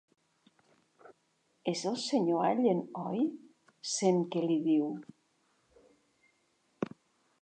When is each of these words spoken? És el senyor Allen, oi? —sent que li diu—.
És 1.71 1.83
el 1.91 1.97
senyor 2.03 2.41
Allen, 2.47 2.81
oi? 3.03 3.21
—sent 3.91 4.25
que 4.37 4.43
li 4.47 4.57
diu—. 4.69 4.91